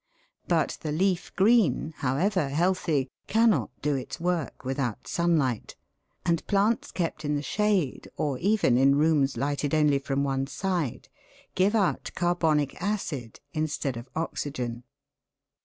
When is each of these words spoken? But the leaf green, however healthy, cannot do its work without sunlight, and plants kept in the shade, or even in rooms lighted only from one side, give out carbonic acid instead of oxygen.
But 0.47 0.79
the 0.81 0.91
leaf 0.91 1.31
green, 1.35 1.93
however 1.97 2.49
healthy, 2.49 3.07
cannot 3.27 3.69
do 3.83 3.93
its 3.93 4.19
work 4.19 4.65
without 4.65 5.07
sunlight, 5.07 5.75
and 6.25 6.43
plants 6.47 6.91
kept 6.91 7.23
in 7.23 7.35
the 7.35 7.43
shade, 7.43 8.09
or 8.17 8.39
even 8.39 8.79
in 8.79 8.95
rooms 8.97 9.37
lighted 9.37 9.75
only 9.75 9.99
from 9.99 10.23
one 10.23 10.47
side, 10.47 11.07
give 11.53 11.75
out 11.75 12.09
carbonic 12.15 12.81
acid 12.81 13.41
instead 13.53 13.95
of 13.95 14.09
oxygen. 14.15 14.85